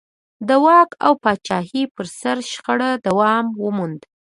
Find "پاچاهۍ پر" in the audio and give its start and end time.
1.23-2.05